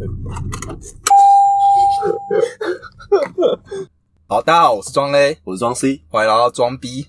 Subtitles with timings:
[4.26, 7.08] 好，大家好，我是庄 A，我是装 C，欢迎来到装 B。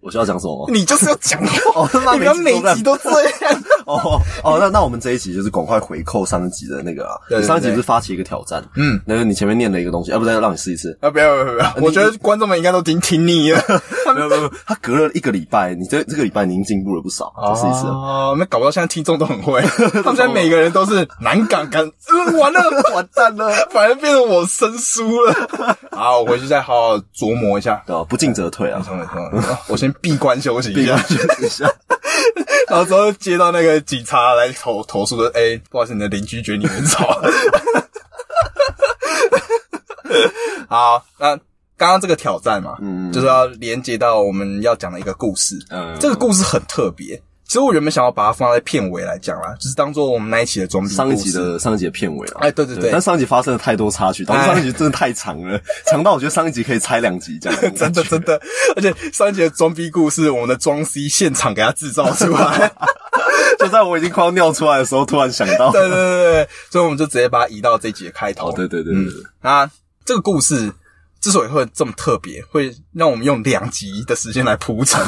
[0.00, 0.72] 我需要讲什么吗？
[0.72, 1.42] 你就是要讲
[1.74, 3.62] 哦，那你不要每集都这样。
[3.86, 11.74] 哦哦，那那我们这一集就是赶快回扣上一集的那个啊，对对对上一集不是发起一个挑战，嗯，那个你前面念了一个东西，啊，不是让你试一次，啊，不要不要不要！
[11.82, 13.62] 我觉得观众们应该都已经听腻了。
[14.14, 17.92] 没有没有他隔了一个礼拜，你这这个礼拜你已经进步了不少，再试一次啊。
[17.92, 19.60] 哦，那搞不到现在听众都很会，
[20.04, 22.60] 他们现在每个人都是难港港，呃完了
[22.94, 25.34] 完蛋了，反而变成我生疏了。
[25.92, 27.82] 好，我回去再好好琢磨一下。
[27.86, 28.04] 对吧？
[28.08, 28.96] 不进则退啊，没错
[29.32, 31.66] 没错，我先闭关休息一下闭关，休息一下。
[32.72, 37.06] 然后之后接到那个警察来投投诉说，哎、不好意思，你的邻居觉得你很吵。
[40.70, 41.36] 好，那
[41.76, 45.58] 刚刚这个挑战嘛，嗯就是要连接到我们要讲的一个故事。
[45.68, 47.20] 嗯这个故事很特别，
[47.52, 57.60] 其实我原本想要把它放在片尾来讲啦，就是当做我们那一期的装逼上一集的上一集的片尾啊，哎对对对但上一集发生了太多插曲，导致哎上一集真的太长了， 长到我觉得上一集可以拆两集这样。
[57.76, 58.40] 真的真的，
[58.74, 62.72] 而且上一集的装逼故事，我们的装 C 现场给他制造出来。
[63.60, 68.48] 就在我已经快要尿出来的时候，突然想到，对对对对，所以我们就直接把它移到这集的开头。
[68.48, 69.70] 哦，对对对对对，那
[70.06, 70.72] 这个故事
[71.22, 75.00] 之所以会这么特别，会让我们用两集的时间来铺陈，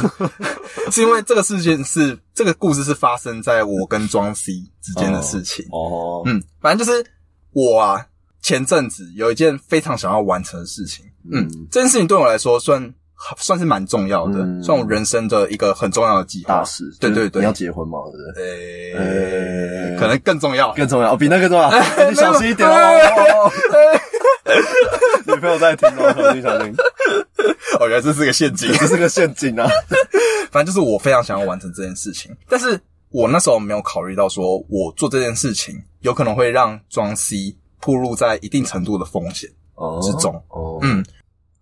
[0.93, 5.67] 是因为这个事件是这个故事是发生在我跟庄 C 之间的事情。
[5.73, 7.05] 哦，嗯，反正就是
[7.53, 8.07] 我啊，
[8.41, 11.05] 前阵子有一件非常想要完成的事情。
[11.33, 12.95] 嗯，这件事情对我来说算
[13.37, 16.59] 算是蛮重要的，嗯算我人生的一个很重要的计划。
[16.59, 19.97] 大事，对对对你要，结婚嘛，对不对？
[19.99, 20.73] 可能更重要。
[20.75, 21.71] 更重要，哦比那个重要，
[22.09, 22.69] 你小心一点。
[22.69, 23.51] 哦
[25.35, 26.75] 女朋友在听 哦，小心小心，
[27.81, 28.73] 我觉得这是个陷阱。
[28.73, 29.69] 这是个陷阱啊！
[30.51, 40.35] 反正就是我非常想要完成这件事情，但是我那时候没有考虑到说，我做这件事情有可能会让庄 C 暴露在一定程度的风险哦之中。
[40.49, 41.05] 哦，嗯。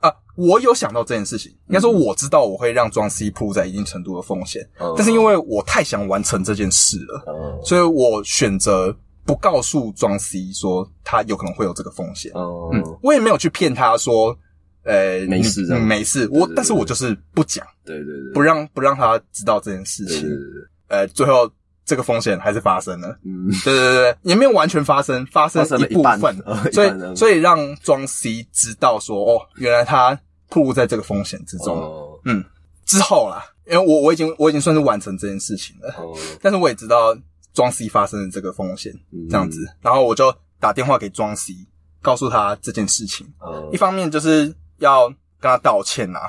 [0.01, 4.93] 啊，我有想到这件事情，应该说我知道我会让庄 C 暴露在一定程度的风险，嗯。
[4.97, 7.65] 但是因为我太想完成这件事了，嗯。
[7.65, 8.95] 所以我选择
[9.25, 12.33] 不告诉庄 C 说他有可能会有这个风险。
[12.35, 12.71] 哦。
[12.73, 14.37] 嗯，，我也没有去骗他说，
[14.85, 16.29] 呃，没事没事。
[16.33, 20.23] 我但是我就是不讲，对对对，不让不让他知道这件事情。
[20.23, 20.39] 对对。
[20.39, 21.51] 对，呃，最后
[21.85, 23.09] 这个风险还是发生了。
[23.25, 26.37] 嗯，对对对对，也没有完全发生，发生了一部分。
[26.73, 30.19] 所以所以让庄 C 知道说，哦，原来他
[30.49, 31.77] 暴露在这个风险之中。
[31.77, 32.21] 哦。
[32.25, 32.45] 嗯，
[32.85, 37.17] 之后啦，因为我我已经我已经算是完成这件事情了，哦，但是我也知道
[37.53, 41.55] 庄 C 发生的这个风险，嗯这样子，然后我就打电话给庄 C，
[42.01, 43.27] 告诉他这件事情。
[43.39, 46.21] 哦一方面就是要跟他道歉啊，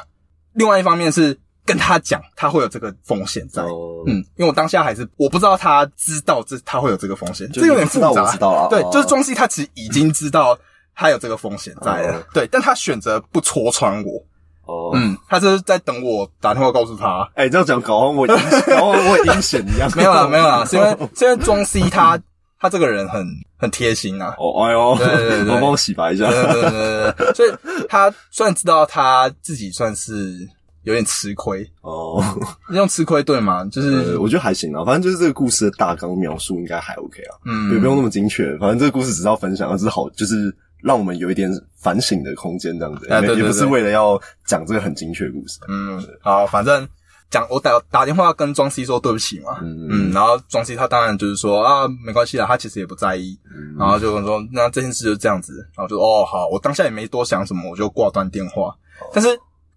[0.54, 3.64] 另外一方面是跟他讲他会有这个风险在。
[3.64, 8.32] 哦，嗯，因为我当下还是我不知道他知道这他会有这个风险，就这有点复杂。
[8.32, 10.58] 知道啊对哦，就是庄 C 他其实已经知道
[10.94, 14.24] 他有这个风险在了，哦对，但他选择不戳穿我。
[14.66, 17.30] 哦，嗯，他是在等我打电话告诉他。
[17.36, 18.34] 哎，这样讲搞我阴，
[18.68, 19.90] 搞我也阴险一样。
[19.96, 22.20] 没有啦，没有啦， 是因为是因为庄 C 他
[22.60, 23.26] 他这个人很
[23.58, 24.36] 很贴心啊。
[24.38, 26.30] 哦，哎呦，对对对对我帮我洗白一下。
[26.30, 27.52] 对对对对对，所以
[27.90, 30.48] 他虽然知道他自己算是
[30.84, 32.24] 有点吃亏，哦，
[32.72, 33.66] 用吃亏对吗？
[33.72, 38.58] 就是呃，我觉得还行啊，反正就是这个故事的大纲描述应该还 OK 啊，嗯也不用那么精确。
[38.60, 43.10] 反正这个故事只是要分享，只是好，就是让我们有一点反省的空间，这样子。
[43.10, 43.70] 啊对对也不是对。
[43.70, 45.60] 为了要讲这个很精确的故事。
[45.68, 46.88] 嗯，好，反正
[47.30, 53.76] 讲我打打电话跟庄 C 说对不起嘛，嗯嗯，然后庄 C 他当然就是说啊，没关系啦，他其实也不在意，嗯。
[53.80, 58.68] 然后就说那这件事就这样子，然后就哦好，我当下也没多想什么，我就挂断电话，
[59.00, 59.10] 哦。
[59.14, 59.30] 但是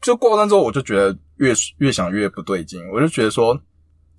[0.02, 3.58] 就挂断之后，我就觉得越越想越不对劲，我就觉得说，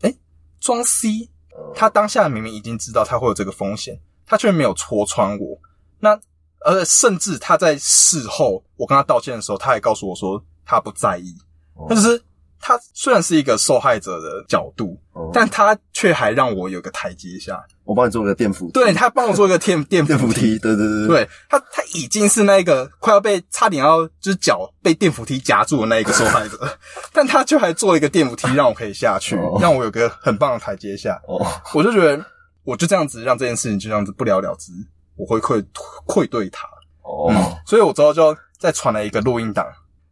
[0.02, 0.14] 哎，
[0.59, 1.30] 庄 C
[1.75, 5.58] 他当下明明已经知道他会有这个风险，他却没有戳穿我，
[6.00, 6.19] 那
[6.67, 11.33] 而甚至他在事后我跟他道歉的时候，他还告诉我说他不在意，
[11.75, 11.88] 哦。
[11.89, 12.22] 那就是
[12.59, 15.31] 他虽然是一个受害者的角度，哦。
[15.33, 17.63] 但他却还让我有个台阶下。
[17.86, 21.30] 我帮你做个电扶梯，对他帮我做一个电 电扶梯，对对对，对。
[21.47, 26.77] 他，他已经是那个快要被差点要就是脚被电扶梯夹住的那一个受害者，
[27.13, 29.57] 但他却还做了一个电扶梯让我可以下去，哦。
[29.62, 31.18] 让我有个很棒的台阶下。
[31.30, 32.25] 哦，我就觉得，
[32.65, 34.74] 我就这样子让这件事情就这样子不了了之，
[35.18, 35.64] 我会愧
[36.06, 36.68] 愧对他。
[37.02, 37.36] 哦，嗯，
[37.66, 39.66] 所以我之后就再传了一个录音档，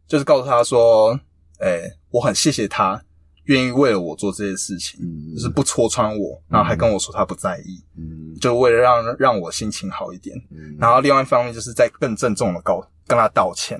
[0.06, 1.18] 就是告诉他说，
[1.60, 3.00] 诶、我很谢谢他
[3.44, 10.36] 愿意为了我做这些事情，嗯就是不戳穿我，然后还跟我说他不在意，嗯就为了让让我心情好一点。
[10.50, 13.78] 嗯，然后另外一方面就是在更郑重的告跟他道歉。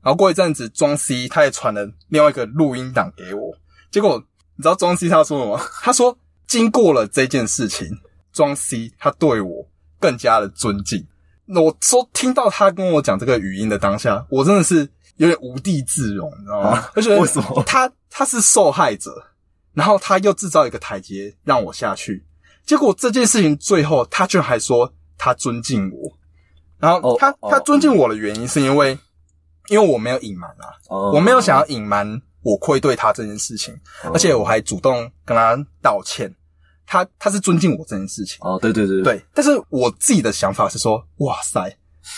[0.00, 3.52] 然后过一阵子，庄 C 他也传了另外一个录音档给我，
[3.90, 4.16] 结果
[4.56, 5.60] 你知道庄 C 他说什么？
[5.82, 6.16] 他说
[6.46, 7.86] 经过了这件事情，
[8.32, 9.66] 庄 C 他对我
[9.98, 11.06] 更加的尊敬。
[11.46, 16.68] 那我说听到他跟我讲这个语音的当下，我真的是有点无地自容，你知道吗？
[16.70, 19.10] 啊而且为什么他他是受害者，
[19.72, 22.22] 然后他又制造一个台阶让我下去，
[22.66, 26.12] 结果这件事情最后他居然还说他尊敬我，
[26.78, 28.98] 然后哦他、哦他尊敬我的原因是因为
[29.68, 33.72] 因为我没有隐瞒啊，哦我没有想要隐瞒我愧对他这件事情，
[34.04, 36.30] 哦而且我还主动跟他道歉。
[36.88, 39.22] 他他是尊敬我这件事情，哦，对对对，对。
[39.34, 41.70] 但是我自己的想法是说，哇塞，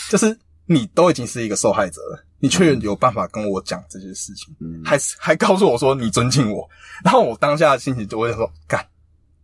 [0.09, 0.35] 就是
[0.65, 6.67] 你都已经是一个受害者了，你却有办法跟我讲这些事情，嗯还是还告诉我说你尊敬我，
[7.03, 8.83] 然后我当下的心情就会说，干，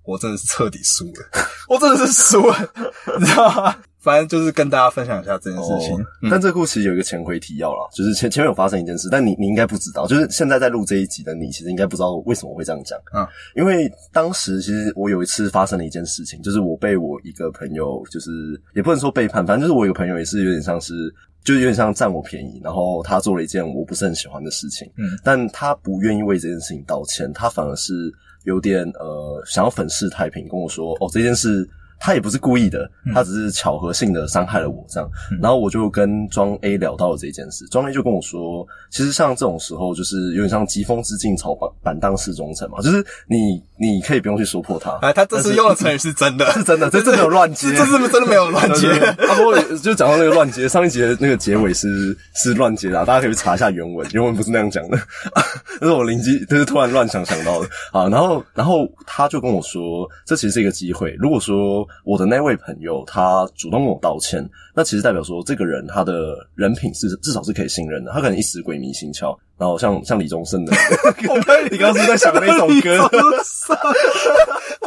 [0.03, 1.29] 我真的是彻底输了，
[1.67, 2.71] 我真的是输了，
[3.19, 3.77] 你知道吗？
[4.07, 5.93] 反正就是跟大家分享一下这件事情。
[5.95, 12.97] 哦嗯但这个故事其实有一个前回提要啦，就是前前面有发生一件事，但你你应该不知道，就是现在在录这一集的你，其实应该不知道为什么会这样讲。
[13.13, 21.13] 嗯，因为当时其实我有一次发生了一件事情，就是我被我一个朋友，就是也不能说背叛，反正就是我有个朋友也是有点像是，
[21.43, 28.11] 就是有点像占我便宜，然后他做了一件我不是很喜欢的事情，嗯，但他不愿意为这件事情道歉，他反而是
[28.45, 31.69] 有点呃想要粉饰太平，跟我说哦这件事。
[31.99, 35.09] 他也不是故意的，他只是巧合性的伤害了我这样。
[35.41, 48.87] 然后我就跟庄 A 聊到了这件事，庄 A 就跟我说，其实像这种时候，就是有点像疾风知劲草板板荡识忠臣嘛，就是你你可以不用去说破他，哎，他这次用的成语是真的， 是真的，这真的有乱接，这这是真的没有乱接。
[49.27, 54.97] 啊，不过就讲到那个乱接，上一集的那个结尾是是乱接的啊、大家可以去查一下原文，原文不是那样讲的，
[55.79, 58.07] 这是我灵机，就是突然乱想想到的啊。
[58.09, 61.15] 然后，然后他就跟我说，这其实是一个机会。
[61.19, 69.35] 如果说我的那位朋友他主动跟我道歉，那其实代表说这个人他的人品是至少是可以信任的，他可能一时鬼迷心窍。
[69.57, 70.71] 然后像像李宗盛的，
[71.71, 73.09] 你刚刚是在想那首歌？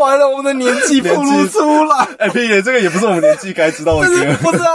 [0.00, 2.06] 完了，我们的年纪暴露出来。
[2.20, 4.14] 哎屁耶，这个也不是我们年纪该知道的歌。
[4.41, 4.70] 不是啊？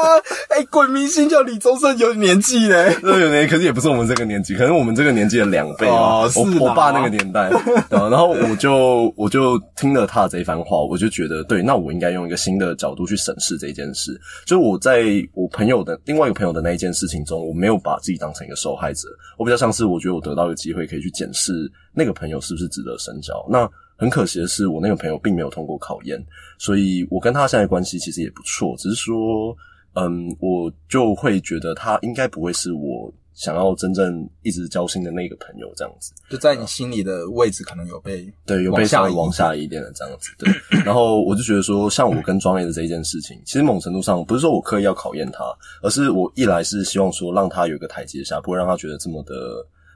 [0.49, 2.93] 哎、鬼迷心窍李宗盛有年纪嘞。
[3.01, 5.93] 这有年，可是也不是我们这个年纪，可能我们这个年纪的两倍啊。
[6.25, 7.49] 哦是我我爸那个年代，
[7.89, 14.19] 然后我就我就听了他的这一番话，我就觉得对，那我应该用一个新的角度去审视这件事。
[14.45, 15.03] 就是我在
[15.33, 19.07] 我朋友的另外一个朋友的那一件事情中，我没有把自己当成一个受害者，
[19.37, 23.45] 我比较像是我觉得我得到一个机会可以去检视那个朋友是不是值得深交。
[23.49, 26.19] 那很可惜的是，我那个朋友并没有通过考验，
[26.57, 29.55] 所以我跟他现在关系其实也不错，只是说。
[29.97, 36.11] 嗯，我就会觉得他应该不会是我想要真正一直交心的那个朋友这样子。
[36.29, 40.31] 就在你心里的位置可能有被对，有被往下移稍微往下一点的这样子。
[40.39, 40.51] 对，
[40.83, 45.43] 然后我就觉得说，像我跟庄 A 的这一件事情，其实某种程度上不是说我刻意要考验他，
[45.83, 49.33] 而是我一来是希望说让他有一个台阶下，不会让他觉得这么的，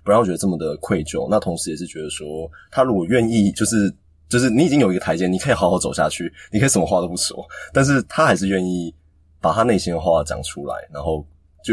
[0.03, 1.27] 不让他觉得这么的愧疚。
[1.31, 3.91] 那同时也是觉得说，他如果愿意，就是。
[4.29, 7.43] 就是你已经有一个台阶，你可以好好走下去，你可以什么话都不说，
[7.73, 8.93] 但是他还是愿意
[9.41, 11.25] 把他内心的话讲出来，然后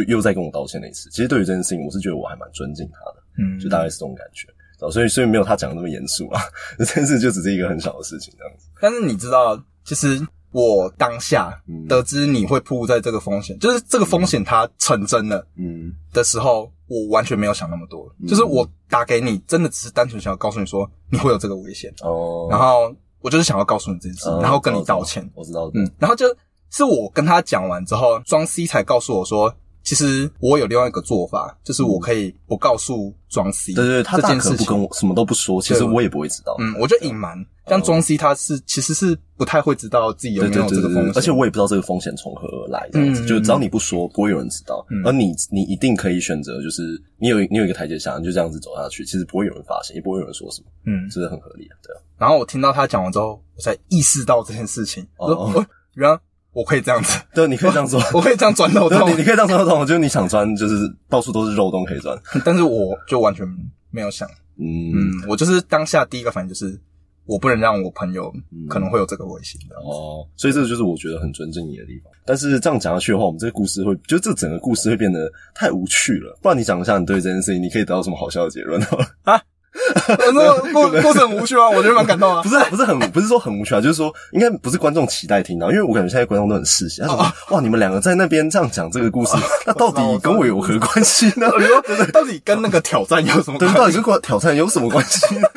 [0.04, 1.08] 就又在跟我道歉了一次。
[1.10, 3.22] 其实对于这件事情，我是觉得我还蛮尊敬他的。
[3.38, 4.48] 嗯，就大概是这种感觉。
[4.80, 6.42] 哦所以所以没有他讲的那么严肃啊，
[6.78, 8.66] 这件事就只是一个很小的事情这样子。
[8.78, 10.20] 但是你知道，其实
[10.52, 18.06] 我当下嗯得知你会铺在这个风险，就是这个风险它成真了嗯的时候，我完全没有想那么多。
[18.28, 25.26] 就是我打给你，真的只是单纯想要告诉你说你会有这个危险，哦，然后我就是想要告诉你这件事，哦然后跟你道歉。
[25.34, 26.26] 我知道，嗯，然后就
[26.70, 29.54] 是我跟他讲完之后，庄 C 才告诉我说，
[29.86, 36.56] 其实我有另外一个做法，就是我可以不告诉庄 C 对对对，他大这件事情可不跟我什么都不说，其实我也不会知道。
[36.58, 37.38] 嗯，我就隐瞒。
[37.68, 44.84] 像庄 C 他是其实是不太会知道自己有对没有这个风险，而且我也不知道这个风险从何而来，这样子，嗯就只要你不说，不会有人知道。
[44.90, 51.08] 嗯而你你一定可以选择，就是你有你有一个台阶下，你就这样子走下去，其实不会有人发现，也不会有人说什么，嗯。
[51.10, 52.02] 这是很合理的，对啊。
[52.18, 55.06] 然后我听到他讲完之后，我才意识到这件事情。
[55.18, 56.18] 哦哦，原来
[56.56, 58.00] 我可以这样子，对，你可以这样做。
[58.16, 62.18] 我可以这样钻漏对，洞你，你可以这样钻洞，就是你想钻，就是到处都是肉洞可以钻。
[62.46, 63.46] 但是我就完全
[63.90, 64.26] 没有想。
[64.58, 66.80] 嗯嗯，我就是当下第一个反应就是，
[67.26, 69.76] 我不能让我朋友嗯可能会有这个危险的。
[69.76, 72.10] 哦，所以这个就是我觉得很尊敬你的地方。
[72.24, 76.38] 但是这样讲下去的话，我们这个故事会，就这整个故事会变得太无趣了。
[76.40, 78.80] 不然你讲一下你对这件事情，你可以得到什么好笑的结论？
[80.08, 82.48] 那个过过程很无趣啊，我觉得蛮感动啊 不。
[82.48, 87.02] 是，不是很，不是说很无趣啊，就是说，应该不是观众期待听到，因为我感觉现在观众都很嗜血。
[87.02, 87.16] 他说
[87.50, 91.46] ：“哇，你们两个在那边这样讲这个故事，那到底跟我有何关系呢？
[91.58, 95.48] 你说到底跟那个挑战有什么对，到底跟我挑战有什么关系呢？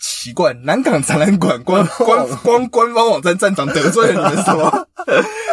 [0.00, 4.86] 奇怪，南港展览馆官官官官方网站站长得罪了你们什么？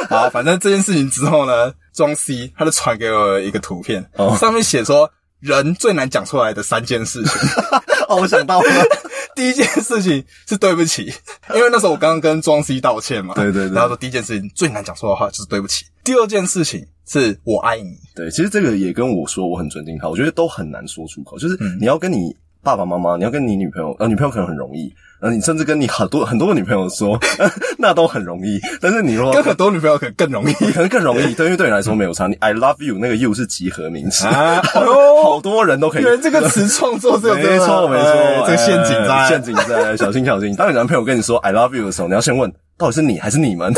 [0.10, 7.32] 好，反正这件事情之后呢，庄 C 他就传给我一个图片，哦上面写说人最难讲出来的三件事情。
[8.10, 8.86] 哦，我想到了，
[9.36, 11.12] 第一件事情是对不起，
[11.54, 13.34] 因为那时候我刚刚跟庄 C 道歉嘛。
[13.36, 15.86] 对对对然后说第一件事情最难讲出的话就是对不起。
[16.04, 17.98] 第二件事情是我爱你。
[18.16, 21.38] 对，其实这个也跟我说我很尊敬他，我觉得都很难说出口。
[21.38, 27.18] 就是嗯你要跟你爸爸妈妈，你要跟你女朋友，呃，女朋友可能很容易，呃，你甚至跟你很多很多个女朋友说，
[27.80, 28.60] 那都很容易。
[28.82, 32.28] 但是你如果跟很多女朋友可能更容易可能更容易， 对，因为对你来说没有差。
[32.28, 34.62] 你 I love you 那个 you 是集合名词，啊！
[34.74, 34.82] 哎
[35.24, 36.04] 好，多人都可以。
[36.04, 40.56] 原来这个词创作是有这个没错没错，哎这个陷阱在哎陷阱在，小心小心。
[40.56, 43.74] 当你男朋友跟你说 I love you 的时候，你要先问到底是你还是你们。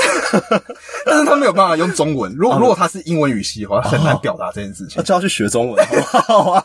[1.06, 2.34] 但是他没有办法用中文。
[2.36, 5.04] 如果如果他是英文语系的话，很难表达这件事情那。
[5.04, 6.64] 就要去学中文，好不好啊？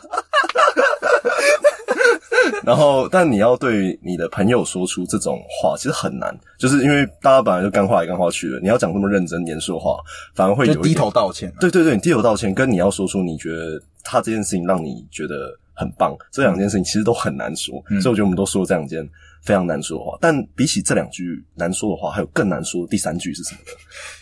[2.65, 9.97] 然后，但你要对你的朋友说出这种话，其实很难，就是因为大家本来就干话来干话去的，你要讲这么认真严肃的话，
[10.33, 11.53] 反而会有就低头道歉。
[11.59, 19.07] 对对对，你低头道歉，跟你要说出你觉得他这件事情让你觉得很棒，这两件事情其实都很难说，嗯所以我觉得我们都说了这两件
[19.43, 20.17] 非常难说的话。
[20.19, 23.77] 但比起这两句难说的话，还有更难说的第三句是什么呢？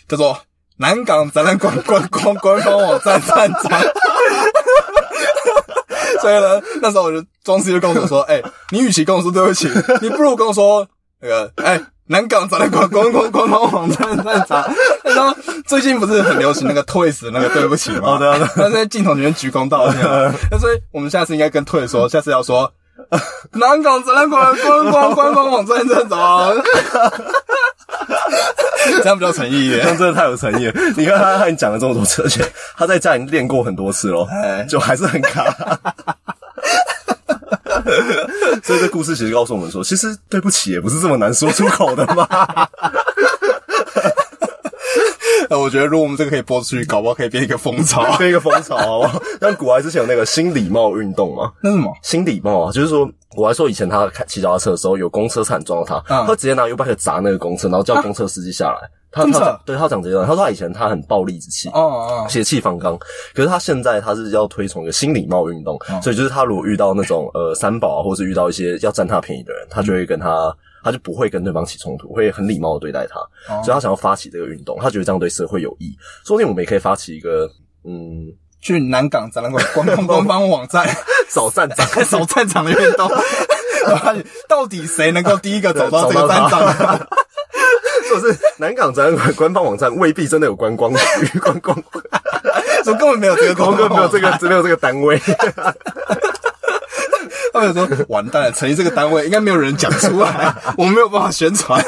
[0.06, 0.38] 叫做
[0.76, 3.80] 南港展览馆官官官方网站站长。
[6.24, 9.68] 所以呢，那时候我就庄司就跟我说：“哎、你与其跟我说对不起，
[10.00, 10.86] 你不如跟我说
[11.20, 18.14] 那个，哎、南港展览馆官官官方网站站长。”然后最近不是很流行那个 Twice 那个对不起吗？
[18.14, 20.32] 哦对啊对啊他在镜头里面鞠躬道歉嘛。
[20.50, 22.72] 那所以我们下次应该跟 Twice 说，下次要说
[23.52, 26.56] 南港展览馆官官官方网站站长，
[29.02, 29.88] 这样比较诚意耶这。
[29.88, 30.72] 样真的太有诚意了。
[30.96, 32.44] 你看他和你讲了这么多次，而且
[32.76, 35.44] 他在家里练过很多次咯，哎就还是很卡。
[38.62, 42.26] 所以这故事其实告诉我们说，其实对不起也不是这么难说出口的嘛。
[45.54, 48.04] 呃，我觉得如果我们这个可以播出去，搞不好可以变一个风潮。
[48.18, 49.22] 变一个风潮，好不好？
[49.40, 51.92] 像古埃之前有那个新礼貌运动嘛，那什么？
[52.02, 58.90] 新礼貌啊，就是说，古埃说以前他开骑脚踏车的时候，有公车差点撞到他，嗯他直接拿 U bike 砸那个公车，然后叫公车司机下来。
[59.12, 62.98] 他他讲对他讲这段，他说他以前他很暴力之气，哦哦，血气方刚。
[63.32, 70.52] 可是他现在他是要推崇一个新礼貌运动，嗯所以就是他如果遇到那种呃三宝啊，或是遇到一些要占他便宜的人，他就会跟他。
[70.84, 73.18] 他就不会跟对方起冲突，会很礼貌的对待他，
[73.52, 73.62] 哦。
[73.64, 75.96] 所以他想要发起这个运动，他觉得这样对社会有益。
[76.26, 77.50] 说不定我们也可以发起一个，
[77.84, 80.86] 嗯，去南港展览馆官方 官方网站。
[81.30, 81.86] 找站长。
[82.04, 83.10] 找站长的运动，
[84.46, 87.08] 到底谁能够第一个走到这个战场？
[88.10, 91.76] 就是南港展览馆官方网站未必真的有观光局，观光。
[92.84, 95.18] 说根本没有这个没有这个，没有这个单位。
[97.54, 101.80] 他们说 完蛋了，成立这个单位应该没有人讲出来， 我们没有办法宣传。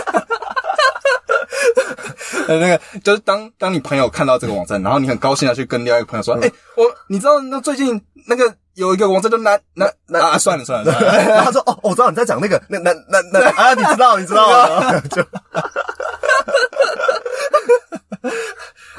[2.48, 14.46] 呃， 那个就是当当你朋友看到这个网站，然后你很高兴的去跟另外一个朋友说：“哎、我你知道那最近那个有一个网站叫南南那啊，算了算了算了，然后他说：“哦，我知道你在讲那个，那那那那啊，你知道，你知道。
[14.48, 15.22] 啊。”就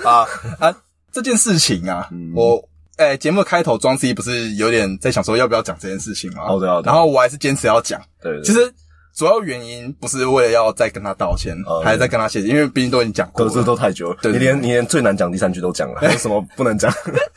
[0.04, 0.28] 啊
[0.60, 0.76] 啊，
[1.12, 2.34] 这件事情啊，嗯。
[2.36, 2.62] 我
[2.98, 6.46] 诶、节目开头庄 C 不是有点在想说要不要讲这件事情吗？
[6.46, 8.02] 好的好的然后我还是坚持要讲。
[8.22, 8.74] 对对，其实
[9.16, 13.50] 主要原因不是为了要再跟他道歉，哦还是在跟他谢谢，因为毕竟都已经讲过了。
[13.50, 16.92] 都这都太久了，你连你连最难讲第三句都讲了， 还有什么不能讲？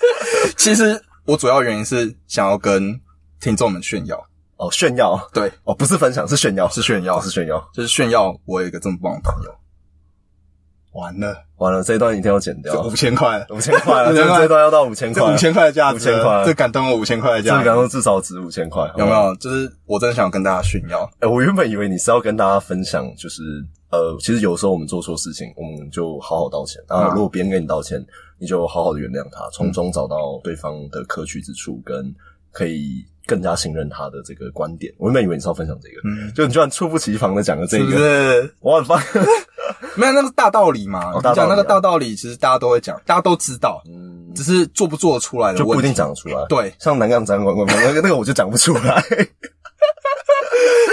[0.56, 2.98] 其实我主要原因是想要跟
[3.40, 4.18] 听众们炫耀，
[4.56, 7.62] 哦，炫耀对，哦，不是分享，是炫耀，是炫耀哦，是炫耀。
[7.74, 9.54] 就是炫耀我有一个这么棒的朋友。
[10.92, 12.74] 完了，完了，这一段一定要剪掉。
[12.74, 13.38] 这五，千块。
[13.38, 16.44] 了，五千块了， 这这一段要到五千块，这五千块的价值了，5000块。
[16.46, 19.12] 这感动我五千块的这个价值，感动至少值五千块，有没？
[19.12, 19.34] 有？
[19.36, 23.42] 就是我真的想跟大家炫耀， 哎、我原本以为你是要跟大家分享，就是
[23.90, 26.82] 呃，其实有时候我们做错事情，我们就好好道歉。
[26.88, 28.04] 然后嗯如果别人跟你道歉，
[28.38, 32.12] 你就好好的原谅他，从中找到对方的可取之处，跟
[32.50, 34.92] 可以更加信任他的这个观点。
[34.98, 38.54] 我原本以为你是要分享这个，嗯，就你居然猝不及防的讲了这是不个，是？
[38.58, 39.00] 我很棒。
[39.94, 41.10] 没有那个大道理嘛？
[41.12, 45.68] 你哦大道理啊讲那个大道理，其实大家都会讲，大家都知道，嗯，只是做不做得出来的问题。
[45.68, 46.44] 就不一定讲得出来。
[46.48, 49.00] 对，像南港展览馆那个那个我就讲不出来。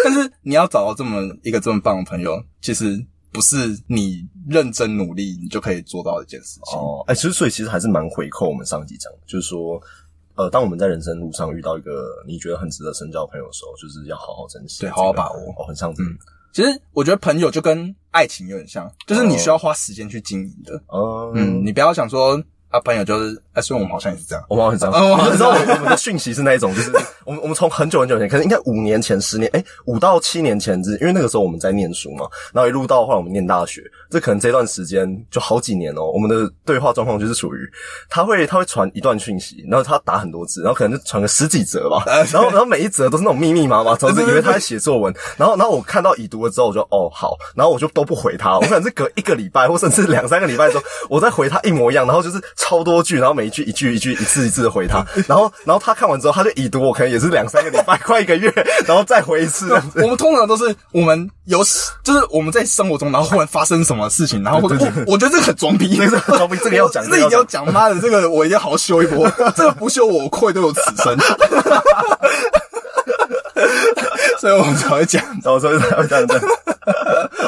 [0.04, 2.98] 但是你要找到这么一个这么棒的朋友，其实
[3.34, 6.80] 不是你认真努力你就可以做到的一件事情。
[6.80, 9.82] 哦，哎、其实所以其实还是蛮回扣我们上集讲的，就是说，
[10.38, 15.40] 呃，当我们在人生路上遇到一个你觉得很值得深交的朋友的时候，就是要好好珍惜，对好好把握。
[15.58, 16.10] 哦，很像这个，
[16.54, 20.80] 其实我觉得朋友就跟爱情有点像，就是你需要花时间去经营的。
[20.88, 22.36] 哦，嗯，你不要想说
[22.70, 26.92] 啊，啊，朋友就是，哎，虽然我们好像也是这样，我们好像是这样，哦你知道我们我们的讯息是那一种，就是
[27.26, 37.60] 我们我们从很久很久以前，可能应该五年前、十年，哎，五到七年前，是因为那个时候我们在念书嘛，然后一路到后来我们念大学，这可能这段时间就好几年哦，我们的对话状况就是属于
[38.10, 58.52] 他会他会传一段讯息，然后他打很多字，然后可能就传个十几则吧，然后然后每一则都是那种密密麻麻，总是以为他在写作文，然后然后我看到已读了之后，我就哦好，然后我就都不回他，我可能是隔一个礼拜或甚至两三个礼拜之后，我再回他一模一样，然后就是超多句，然后每一句一句一句一次一次的回他，然后然后他看完之后，他就已读，我可能也是两三个礼拜，快一个月，
[58.86, 59.72] 然后再回一次。
[59.96, 61.64] 我们通常都是我们有，
[62.04, 64.76] 就是我们在生活中，然后忽然发生什么事情，然后或者
[65.06, 71.18] 我我觉得这个很装逼， 这个很装逼这个要讲 这个一定要讲，妈的，这个我一定要好好修一波，这个不修我愧对我此生，
[74.40, 75.24] 所以我们才会讲。
[75.44, 76.16] 然后所以才会这。
[76.16, 76.40] 样子。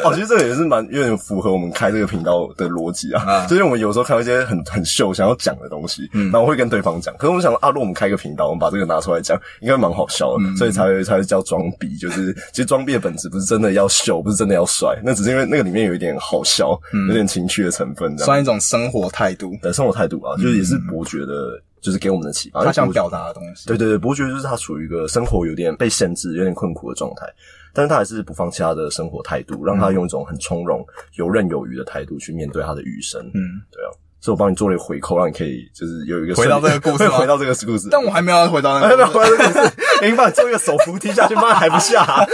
[0.04, 3.46] 哦，其实这个也是蛮有点符合我们开这个频道的逻辑啊，啊。
[3.48, 6.24] 就是我们有时候看到一些很很秀想要讲的东西，嗯。
[6.26, 10.52] 然后我会跟对方讲，可是我们想说啊，如果我们开个频道，我们把这个拿出来讲，应该蛮好笑嗯。
[10.52, 23.68] 的，所以才会才会叫装逼，就是其实装逼的本质不是真的要秀，不是真的要帅，那只是因为那个里面有一点好笑，有点情趣的成分，算一种生活态度，的生活态度啊，就是也是伯爵的，就是给我们的启发，他想表达的东西。
[23.68, 27.26] 对对对，伯爵就是他处于一个生活有点被限制、有点困苦的状态，
[27.74, 33.22] 但是他还是不放弃他的生活态度，让他用一种很从容、游刃有余的态度去面对他的余生。
[33.34, 37.88] 嗯，对啊，所以我帮你做了一个回扣，让你可以就是有一个回到这个 故事吗回到这个故事。
[37.92, 39.20] 但我还没有回到那哎，没有个。
[39.20, 39.72] 回到这个故事，
[40.10, 42.26] 你把你做一个手扶梯下去，妈还不下、啊。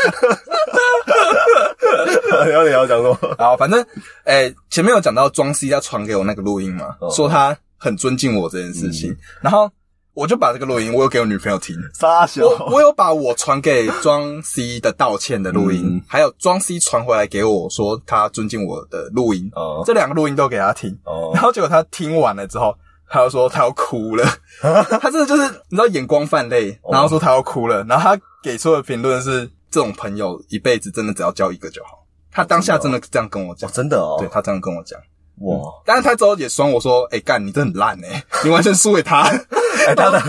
[2.45, 3.35] 然后你要讲什么？
[3.37, 3.83] 好，反正，
[4.25, 9.69] 诶、前面有讲到庄 C 他传给我那个录音嘛，哦说他很尊敬我这件事情，然后
[10.15, 16.01] 我就把这个录音，我有给我女朋友听，傻小，我我有把我传给庄 C 的道歉的录音，嗯。
[16.07, 19.83] 还有庄 C 传回来给我说他尊敬我的录音，哦。
[19.85, 21.31] 这两个录音都给他听，哦。
[21.33, 22.75] 然后结果他听完了之后，
[23.07, 24.25] 他就说他要哭了，
[24.99, 32.03] 他真的就是你知道眼光泛泪，然后说他要哭了，然后他给出的评论是这种朋友一辈子真的只要交一个就好。
[32.31, 33.69] 他当下真的这样跟我讲。
[33.69, 34.99] 哦，真的哦，对他这样跟我讲，
[35.39, 39.23] 哇，但是他之后也酸我说：“哎、干，你真的很烂哎、 你完全输给他。
[39.87, 40.19] 哎，他的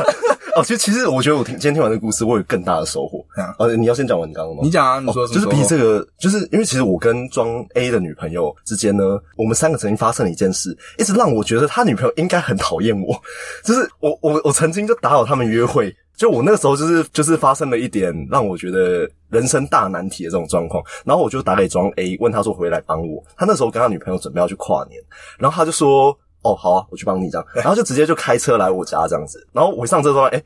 [0.57, 3.25] 哦，其实其实我觉得我听今天听完这个故事，我有更大的收获。
[3.59, 4.63] 呃， 你要先讲完你刚刚吗？
[4.65, 13.15] 你讲啊，你说哦就是比这个，就是因为其实我跟装 A 的女朋友之间呢，我们三个曾经发生了一件事，一直让我觉得他女朋友应该很讨厌我。
[13.63, 23.23] 就是我我我曾经就打扰他们约会，就我那个时候就是就是发生了一点让我觉得人生大难题的这种状况，然后我就打给庄 A 问他说回来帮我。
[23.37, 25.01] 他那时候跟他女朋友准备要去跨年，
[25.39, 30.43] 然后他就说哦好啊，我去帮你这样，然后就直接就开车来我家这样子，然后我一上车说哎。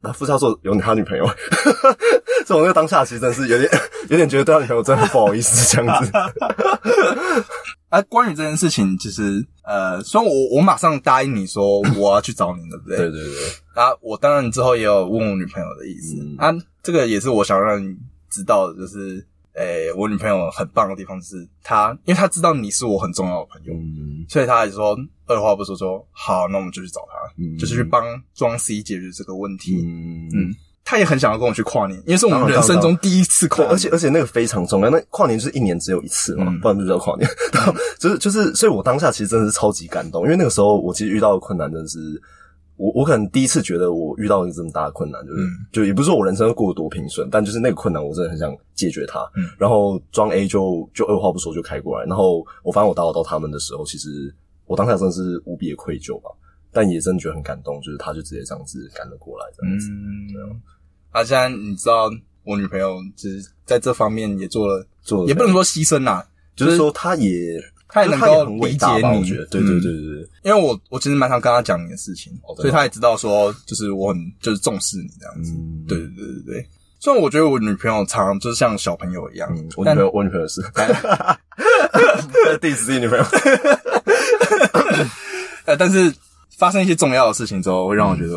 [0.00, 1.26] 那副教授有他女朋友，
[2.46, 3.70] 所以我那个当下其实真的是有点
[4.08, 6.10] 有点觉得对他女朋友真的很不好意思这样子。
[7.88, 12.98] 啊，关于这件事情，其实呃，虽然我我马上答应你说我要去找你，对不对？
[12.98, 17.96] 对对对，啊，我当然之后也有问我女朋友的意思、嗯啊，这个也是我想让你
[18.30, 19.26] 知道的，就是
[19.58, 28.02] 诶、我女朋友很棒的地方是她，因为她知道你是我很重要的朋友，嗯所以她也说二话不说说好，那我们就去找她，嗯就是去帮
[28.34, 29.82] 庄 C 解决这个问题。
[29.84, 37.28] 嗯嗯，她也很想要跟我去跨年，因为是我们人生中第一次跨，年，而且而且那个非常重要，那跨年就是一年只有一次嘛，嗯不然就叫跨年。
[37.52, 41.98] 然后就是就是，所以我当下其实真的是超级感动，因为那个时候我其实遇到的困难真的是。
[42.78, 49.20] 我我可能第一次觉得我遇到一个这么大的困难，就是、嗯就也不是说我人生过得多平顺，但就是那个困难我真的很想解决它。
[49.36, 54.34] 嗯然后装 A 就就二话不说就开过来，然后我发现我打扰到他们的时候，其实
[54.66, 56.30] 我当下真的是无比的愧疚吧，
[56.72, 59.90] 但也真的觉得很感动，就是他就直接这样子赶了过来，这样子。
[59.90, 60.60] 嗯，
[61.10, 62.08] 啊，现在你知道
[62.44, 69.02] 我女朋友就是在这方面也做了，做了也不能说牺牲啦，就是说他也她也能够理，解你。
[69.18, 69.80] 我觉得，对对嗯。
[69.80, 70.28] 对对对。
[70.42, 75.52] 因为我我其实蛮常跟他讲你的事情，所以他也知道说，就是我很就是重视你这样子。
[75.52, 75.84] 嗯。
[75.88, 76.54] 对对对对。
[76.54, 76.68] 对。
[77.00, 80.60] 虽然我觉得我女朋友常常就是像小朋友一样，嗯，我女朋友，我女朋友是，
[82.60, 83.24] 第一次自己女朋友，
[85.64, 86.12] 呃，但是
[86.56, 88.32] 发生一些重要的事情之后，会让我觉得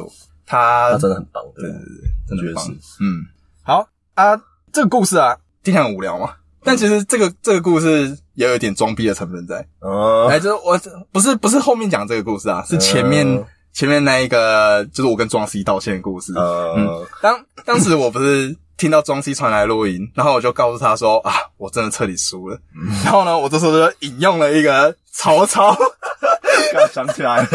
[0.46, 1.64] 她她真的很棒，对。
[1.64, 1.88] 对对对，
[2.30, 2.64] 真的很棒。
[3.00, 3.26] 嗯，
[3.64, 4.40] 好啊，
[4.72, 9.66] 这个故事啊，听起来很无聊嘛，但其实这个这个故事也有一点装逼的成分在。
[9.80, 10.80] 哦，哎，就是我
[11.12, 16.34] 不是不是后面讲这个故事啊，是前面、嗯前面那一个，就是我跟庄西道歉的故事。
[16.36, 22.60] 呃，当当时我不是听到庄西传来录音，然后我就告诉他说啊，我真的彻底输了。
[23.06, 25.74] 然后呢，我这时候就引用了一个曹操，
[26.74, 27.48] 刚想起来了，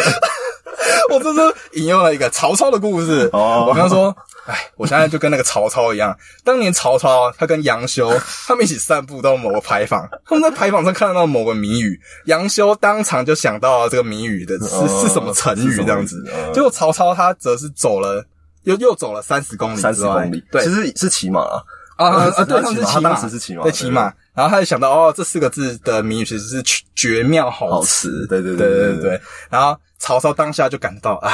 [1.11, 3.29] 我这是引用了一个曹操的故事。
[3.33, 4.14] 哦我跟他说，
[4.46, 8.12] 哎，我现在就跟那个曹操一样，当年曹操他跟杨修
[8.46, 16.25] 他们一起散步到某个牌坊，他们在牌坊上看到某个谜语，杨修当场就想到了这个谜语的是、哦是什么成语这样子。
[16.53, 18.25] 结果曹操他则是走了。
[18.66, 21.62] 又又走了三十公里三十公里，对，其实是骑马啊。
[21.96, 22.44] 啊啊啊！
[22.44, 24.12] 对，他骑马他是骑他当时是骑马对骑马。
[24.35, 29.20] 然后他就想到，哦，这四个字的谜语其实是绝绝妙好好词词，对对对对对对。
[29.48, 31.32] 然后曹操当下就感到，哎，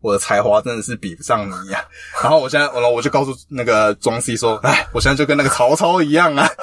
[0.00, 1.82] 我的才华真的是比不上你呀、
[2.22, 6.46] 然后我现在，然后我就告诉那个庄 C 说，哎，我现在就跟那个曹操一样啊。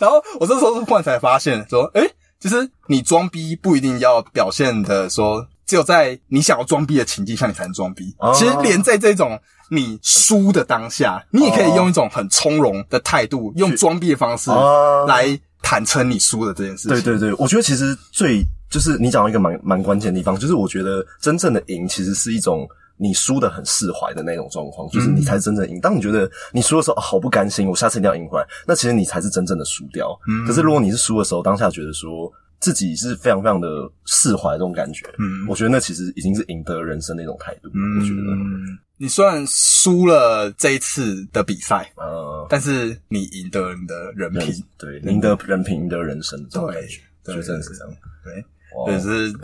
[0.00, 2.08] 然后我这时候忽然才发现，说，哎，
[2.40, 8.14] 其实你装逼不一定要表现的说，只有在你想要装逼的情境下，你才能装逼。
[8.18, 9.38] 哦其实连在这种
[9.70, 16.90] 你输的当下，你也可以用一种很从容的态度，用装逼的方式哦来坦诚你输的这件事情。
[16.90, 25.80] 对对对，我觉得其实最就是你讲到一个蛮蛮关键的地方，就是我觉得真正的赢其实是一种你输的很释怀的那种状况，就是你才是真正赢。
[25.80, 30.16] 当你觉得你输的时候、啊好不甘心，我下次一定要赢回来，那其实你才是真正的输掉。
[30.46, 33.68] 可是如果你是输的时候，当下觉得说自己是非常非常的
[34.06, 37.68] 释怀这种感觉，嗯我觉得那其实已经是赢得人生的一种态度。
[37.68, 44.64] 我觉得，嗯，你虽然输了这一次的比赛，呃，但是你赢得你的人人品。
[44.78, 47.94] 对赢得人品，赢得人生的这种对感觉，对就真的是这样。
[48.24, 49.34] 对，哇就是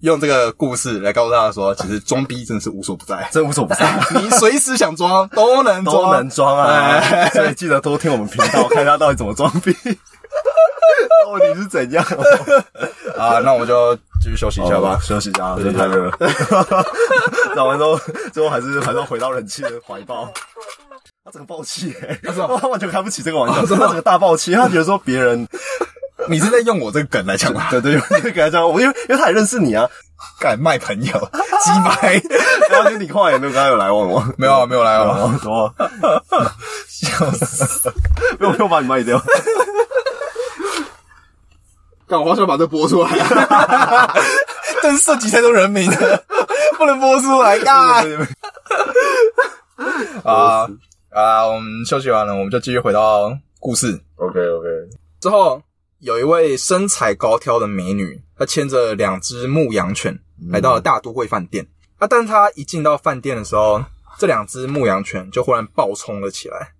[0.00, 3.28] 用这个故事来告诉大家说，其实装逼真的是无所不在。
[3.32, 4.00] 真无所不在。
[4.22, 7.28] 你随时想装都能装，都能装啊哎！
[7.30, 9.72] 所以记得多听我们频道，看他到底怎么装逼，
[11.26, 12.04] 到底是怎样。
[13.18, 13.40] 啊！
[13.40, 14.98] 那我们就继续休息一下吧。
[15.02, 16.12] 休息一下，真的太热了。
[17.56, 17.98] 打完之后，
[18.32, 20.30] 最后还是还是要回到人气的怀抱。
[21.24, 22.18] 他整个暴气、欸，
[22.60, 25.46] 他完全开不起这个玩笑，他整个大暴气，他觉得说别人，
[26.28, 27.68] 你是在用我这个梗来讲吗？
[27.70, 29.88] 对对，用这个梗来讲，我因为因为他也认识你啊，
[30.40, 32.22] 敢卖朋友，鸡掰，
[32.70, 34.32] 然后跟你话也没有跟他有来往吗？
[34.38, 35.74] 没有啊，没有来啊，哦，什么？
[36.88, 37.92] 笑死！
[38.38, 39.22] 没有没有把你卖掉。
[42.10, 44.12] 干，我好想把这播出来啊！
[44.82, 46.24] 但是涉及太多人名了，
[46.76, 47.56] 不能播出来。
[47.62, 47.78] 干
[50.24, 50.68] 啊
[51.10, 51.46] 啊！
[51.46, 53.86] 我们休息完了，我们就继续回到故事。
[54.16, 54.68] OK OK，
[55.20, 55.62] 之后
[56.00, 60.18] 有一位身材高挑的美女，她牵着两只牧羊犬
[60.50, 61.64] 来到了大都会饭店。
[61.98, 63.80] 啊，但是她一进到饭店的时候，
[64.18, 66.72] 这两只牧羊犬就忽然暴冲了起来。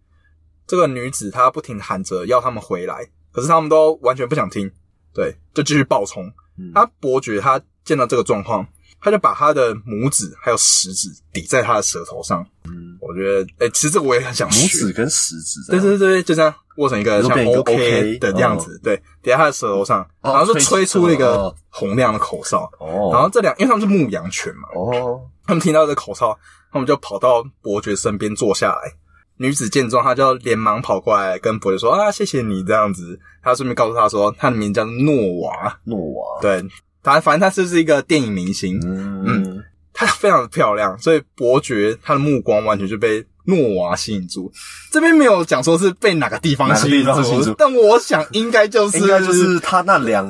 [0.66, 4.72] 这个女子她不停喊着要他们回来，可是他们都完全不想听，
[5.14, 6.24] 对，就继续暴冲。
[6.58, 8.66] 嗯他伯爵他见到这个状况，
[9.00, 12.46] 他就把他的拇指还有食指抵在他的舌头上。
[12.64, 14.66] 嗯，我觉得，哎、其实这个我也很想学。
[14.66, 22.70] 拇指跟食指这对，对对，就这样握成一个像 OK 的样子，对，抵在他的舌头上，哦然后就吹吹出了一个哦洪亮的口哨。
[22.78, 26.38] 哦，然后这两，因为他们是牧羊犬嘛，哦，他们听到这口哨，
[26.70, 28.92] 他们就跑到伯爵身边坐下来。
[29.40, 35.78] 女子见状，她就连忙跑过来跟伯爵说：“啊，谢谢你这样子。”她顺便告诉他说，她的名字叫做诺娃。
[35.84, 36.62] 诺娃，对，
[37.02, 44.52] 他反正他就是一个电影明星，嗯，她非常的漂亮，所以伯爵他的目光完全就被诺娃吸引住。
[44.92, 50.26] 这边没有讲说是被哪个地方吸引地方吸引住但我想应该就是应该就是他那两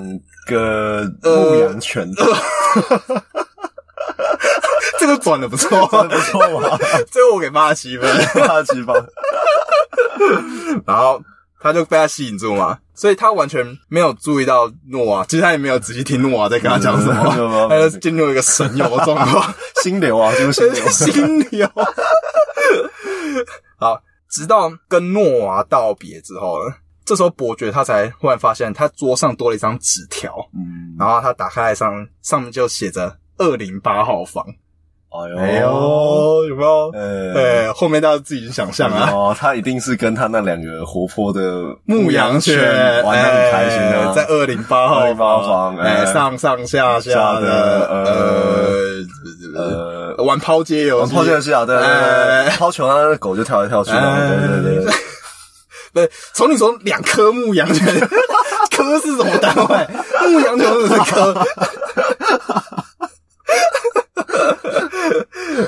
[0.46, 2.08] 个牧羊犬，
[4.98, 6.76] 这个转的不错，不错嘛，
[7.10, 8.10] 最后我给八十七分，
[8.46, 8.94] 八七分，
[10.86, 11.22] 然后
[11.60, 19.54] 他就被他吸引住嘛，所以他完全没有注意到诺瓦，其实他也没有仔细听诺瓦在跟他讲什么，嗯他就进入一个神游的状况。
[19.82, 21.70] 心流啊，就是心流，心流。
[23.78, 24.00] 好，
[24.30, 26.74] 直到跟诺娃道别之后呢，
[27.04, 34.44] 这时候伯爵他才忽然发现他桌上多了一张纸条，嗯，然后他打开来上上面就写着二零八号房。
[35.12, 36.90] 哎哎呦，有没有？
[36.94, 39.10] 呃，呃，后面大家自己去想象啊。
[39.12, 42.56] 哦，他一定是跟他那两个活泼的牧羊犬
[43.04, 49.04] 玩的很开心的啊，在二零八号208房哎，哎上上下下下的的，
[49.56, 51.76] 呃呃，玩抛接游戏，抛球是啊，对
[52.56, 54.92] 抛球那个狗就跳来跳去嘛，对对对对，
[55.92, 57.84] 不是，从你从两颗牧羊犬，
[58.70, 59.88] 科是什么单位？
[60.30, 61.34] 牧羊犬是科。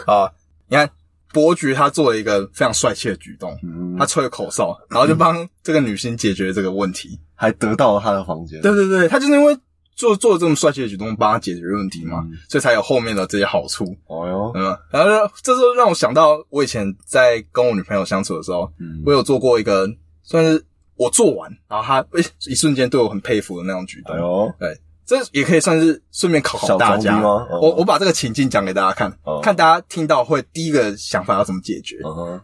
[0.06, 0.30] 啊，
[0.68, 0.90] 你看
[1.32, 7.18] 伯爵他做了一个非常帅气的举动，嗯他吹了口哨，然后就帮这个女星解决这个问题。
[7.34, 9.58] 还得到了他的房间，对对对，他就是因为
[9.96, 13.84] 做做这么帅气的举动，帮他解决问题嘛，嗯所以才有后面的这些好处。
[14.06, 19.88] 哦哟，嗯，然后呢这时候让我想到我以前在跟我女朋友相处的时候，嗯我有做过一个
[20.22, 24.20] 算是我做完，然后她一一瞬间对我很佩服的那种举动哎。
[24.20, 24.54] 呦，
[25.04, 31.98] 这也可以算是顺便考考大家我我把这个情境讲给大家看，哦看大家听到会第一个想法要怎么解决。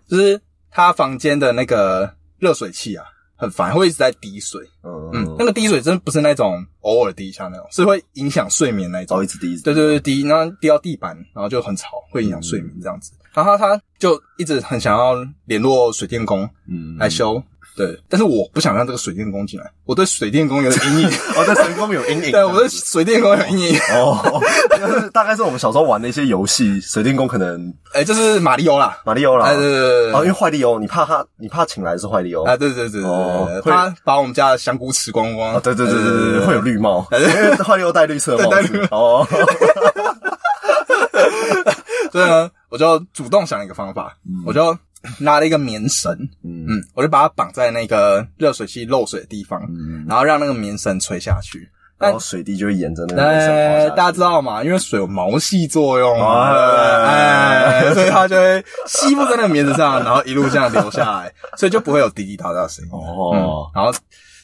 [0.07, 0.41] 就是
[0.71, 3.05] 他房间的那个热水器啊，
[3.37, 4.61] 很烦，会一直在滴水。
[4.83, 9.27] 嗯嗯，那个滴水真的不是那种偶尔滴一下那种，是会影响睡眠那一种哦，一。
[9.27, 13.13] 直滴，一直滴对对对，滴，然后滴到地板，然后就很吵，会影响睡眠这样子。
[13.33, 17.41] 然后他就一直很想要联络水电工嗯，来修，
[17.79, 23.79] 对，但是我不想让这个水电工进来，我对水电工有点阴影， 哦，对神工有阴影，对我对水电工有阴影。
[23.95, 24.43] 哦，
[24.77, 35.55] 就是大概是我们小时候玩的一些游戏，水电工可能哎，就是马里欧啦，马里欧啦，哎，对对对哦，因对为坏利欧，你怕他，你怕请来的是坏利欧，啊，对对对对哦对对，会他把我们家的香菇吃光光。
[35.55, 38.89] 啊，对对对对对对，会有绿帽， 因为坏利欧戴绿色帽子。
[38.91, 39.27] 哦，
[42.11, 44.77] 所以呢，我就主动想一个方法，我就
[45.21, 46.13] 拿了一个棉绳，
[46.45, 51.71] 嗯嗯，我就把它绑在那个热水器漏水的地方，嗯，然后让那个棉绳垂下去。
[51.99, 54.63] 然后水滴就会沿着那个绳滑哎下，去大家知道吗？
[54.63, 56.49] 因为水有毛细作用嘛，
[57.05, 62.91] 哎所以它就会吸附在那个棉子上，然后一路这样流下来，所以就不会有滴滴答答的声音。
[62.93, 63.93] 嗯哦，，然后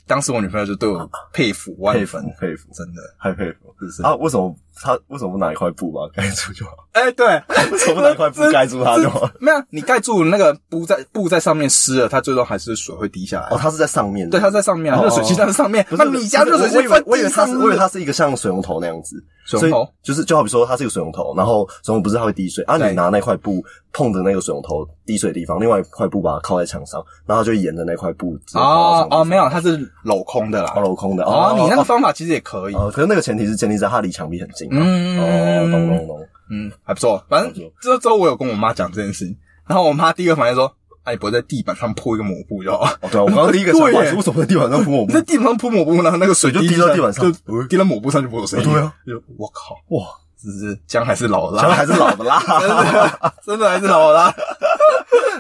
[0.04, 3.00] 当时我女朋友就对我佩服万佩服分，佩服，真的。
[3.20, 4.16] 太佩服是啊！
[4.16, 6.72] 为什么他为什么不拿一块布把它 盖住就好？
[6.92, 7.26] 哎，对，
[7.72, 9.28] 为什么不拿一块布盖住它就好？
[9.40, 13.48] 没有，你盖住那个布在布在上面湿了，它最终还是水会滴下来。
[13.48, 15.84] 哦，它是在上面的，对，它在上面啊，哦热水器在上面。
[15.90, 30.72] 那你家热水器我以为我以为它是，我以为它是一个像水龙头那样子，水龙头就是就好比说它是一个水龙头，然后水龙头不是它会滴水啊，对你拿那块布碰着那个水龙头滴水的地方，另外一块布把它靠在墙上，然后就沿着那块布直接跑到哦哦，没有，它是镂空的啦。
[30.76, 32.74] 哦镂空的哦，你那个哦方法其实也可以。
[32.74, 37.24] 哦，可是那个前提是建立在它离墙壁很近嘛，嗯哦，懂懂懂，嗯，还不错。
[37.28, 40.72] 反正这之后我有跟我妈讲这件事情，然后我妈第一个反应说
[41.04, 42.84] ：“哎，你不会在地板上铺一个抹布就好。
[43.00, 45.22] 哦对啊，我刚刚第一个想 法是为什么在地板上铺抹布 你在？
[45.22, 48.64] 地板上铺抹布，然后那个水就滴滴到地板上就滴到抹布上就不会有声音。
[48.70, 50.06] 对啊，就我靠，哇，
[50.38, 52.40] 只是姜还是老的辣，姜还是老的辣。
[52.50, 54.34] 真的真的还是老的辣。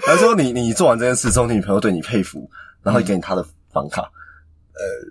[0.06, 2.48] 还说你你做完这件事之后，你女朋友对你佩服，
[2.82, 4.02] 然后给你她的房卡，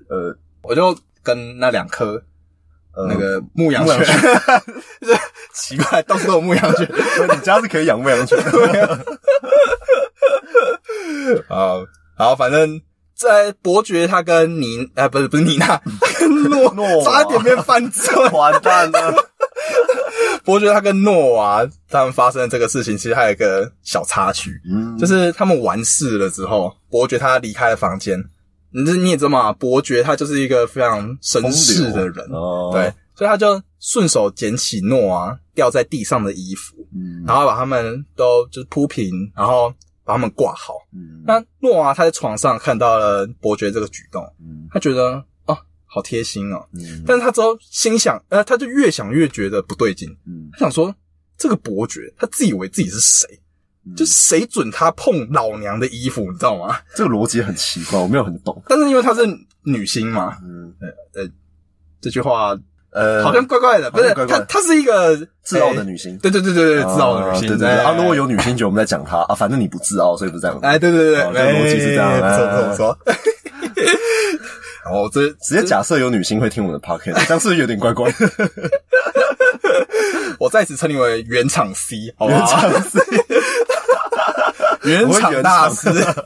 [0.09, 2.21] 呃呃我就跟那两颗
[2.95, 3.97] 呃那个牧羊犬
[5.53, 6.87] 奇怪，到处都有牧羊犬。
[7.33, 8.99] 你家是可以养牧羊犬的。
[11.47, 11.81] 啊，
[12.17, 12.81] 好，反正
[13.15, 18.13] 在伯爵他跟妮，啊，不是不是妮娜，他跟诺诺差点变犯罪。
[18.29, 19.13] 完蛋了！
[20.43, 28.23] 伯爵他跟诺娃他们发生的这个事情，其实还有一个小插曲，嗯就是他们完事了之后，伯爵他离开了房间。
[28.73, 39.71] 你这你也知道嘛，伯爵他就是一个非常绅士的人，哦，对，，所以他就顺手捡起诺娃掉在地上的衣服，嗯然后把他们都就是铺平，然后
[40.03, 40.73] 把他们挂好。
[40.91, 46.67] 嗯那诺娃他在床上看到了伯爵这个举动，嗯他觉得哦，好贴心哦。
[46.73, 50.09] 嗯但是他之后心想，呃，他就越想越觉得不对劲。
[50.25, 50.93] 嗯他想说，
[51.37, 53.39] 这个伯爵他自以为自己是谁？
[53.95, 56.77] 就谁准他碰老娘的衣服，你知道吗？
[56.95, 58.61] 这个逻辑很奇怪，我没有很懂。
[58.67, 59.21] 但是因为她是
[59.63, 60.73] 女星嘛，嗯
[61.13, 61.23] 呃
[62.01, 62.57] 这句话
[62.91, 67.91] 呃，好像怪怪的，不是她，她是一个自傲的哎女星，对对对对对，自傲的女星，啊对对对啊！
[67.97, 70.59] 如果有女星觉得我们在讲她啊，反正你不自傲，所以不是这样。
[70.61, 72.97] 哎，对对对逻辑是这样哎不错哎不错不错。
[74.85, 78.13] 然后 这直接假设有女星会听我们的 podcast，这样是不是有点怪怪？
[80.39, 82.61] 我在此称你为原厂 C，好不好？
[82.69, 82.99] 原厂 C
[84.83, 85.89] 原厂大师。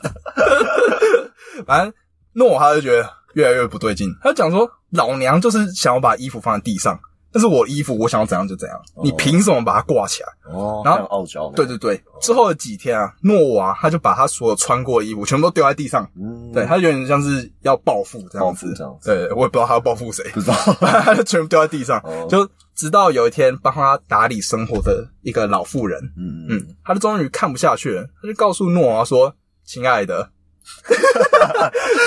[1.66, 1.92] 反正
[2.32, 6.98] 诺他就觉得越来越不对劲，他讲说：“老娘就是想要把衣服放在地上，
[7.38, 10.28] 但是我衣服我想要怎样就怎样，你凭什么把它挂起来？
[10.52, 11.48] 哦，然后傲娇。
[11.54, 20.54] 对，对对，之后的几天啊，诺娃他就把他所有穿过的衣服全部都丢在地上，嗯，对他有点像是要报复这样报子复这样子，对，我也不知道他要报复谁，不知道。
[20.82, 22.00] 他就全部丢在地上。
[22.02, 29.32] 哦，就直到有一天帮他打理生活的一个老妇人，嗯嗯，他就终于看不下去了，他就告诉诺娃说
[29.64, 30.28] ：“亲爱的，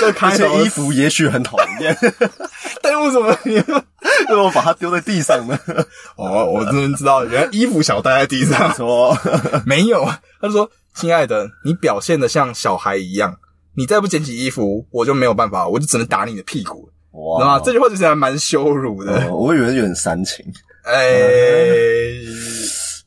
[0.00, 1.96] 这开衣，服也许很讨厌，
[2.82, 3.54] 但为什么你？
[4.28, 5.58] 为我把它丢在地上呢？
[6.16, 9.16] 哦，我真的知道，原来衣服小待在地上，说
[9.64, 10.04] 没有。
[10.40, 13.36] 他就说：亲爱的，你表现的像小孩一样，
[13.76, 17.60] 你再不捡起衣服，我就没有办法，我就只能打你的屁股，哇？
[17.60, 19.12] 这句话其实还蛮羞辱的。
[19.28, 20.44] 哦我以为有点煽情，
[20.84, 21.02] 哎，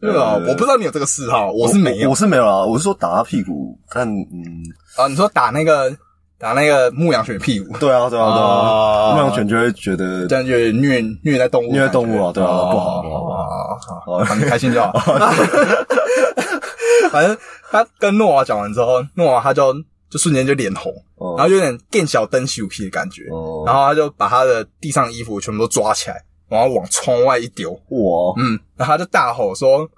[0.05, 2.65] 对啊，我不知道你有这个嗜好，我是没有我是没有啊。
[2.65, 4.63] 我是说打他屁股，但嗯，
[4.97, 5.07] 啊。
[5.07, 5.91] 你说打那个
[6.37, 14.91] 打那个牧羊犬屁股，对啊，对啊，对啊，啊牧羊犬就会觉得这样就虐虐待动物，虐待动物啊对啊哦不好不好不好，哦好，你开心就好。
[17.11, 17.37] 反正
[17.71, 19.73] 他跟诺娃讲完之后，诺娃他就
[20.09, 29.89] 就瞬间就脸红，哦然后有点电小灯羞皮的感觉，哦，然后他就把他的地上衣服全部都抓起来，然后往窗外一丢，哇，嗯，然后他就大吼说：“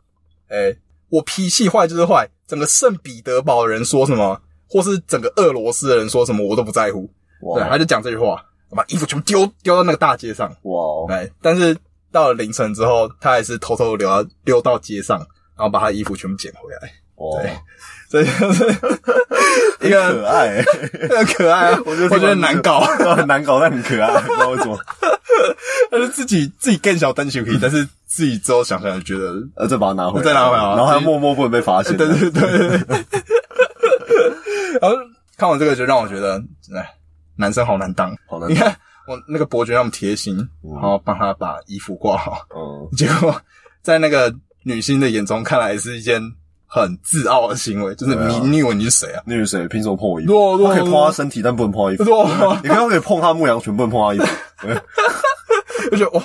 [0.50, 0.76] 哎、
[1.10, 7.10] 我脾气坏就是坏，整个圣彼得堡的人说什么，或是整个俄罗斯的人说什么，我都不在乎。”
[7.56, 10.50] 对，他，就讲这句话，把衣服全部丢丢到那个大街上。
[10.64, 11.78] 哇，哎，但是
[12.12, 15.18] 到了凌晨之后，他还是偷偷地溜到溜到街上，
[15.56, 16.92] 然后把他衣服全部捡回来。
[17.18, 17.52] 哇，对
[18.10, 18.64] 所以就是
[19.82, 20.64] 一个可爱，
[21.10, 24.78] 很可爱啊， 我觉得我觉得难搞，很难搞，但很可爱， 不知道为什么。
[25.92, 30.70] 但是自己自己更小单球可以， 但是自己之后想想就觉得，呃，再把它拿回来，再拿回来啊。
[30.76, 31.96] 然后还默默不能被发现。
[31.98, 32.48] 对对对。
[34.82, 34.96] 然后
[35.38, 36.42] 看完这个就让我觉得，
[36.76, 36.94] 哎，
[37.36, 38.16] 男生好难当。
[38.28, 38.76] 好难你看
[39.08, 40.72] 我那个伯爵那么贴心，嗯。
[40.74, 43.42] 然后帮他把衣服挂好，嗯，结果
[43.82, 46.22] 在那个女星的眼中看来是一件
[46.68, 49.24] 很自傲的行为，就是你你以为你是谁啊？
[49.26, 50.32] 你是谁凭什么碰我衣服？
[50.32, 52.04] 对对他可以碰他身体，但不能碰他衣服。
[52.04, 54.76] 对啊你刚刚可以碰他牧羊犬，不能碰他衣服，对
[55.92, 56.24] 就觉得哇，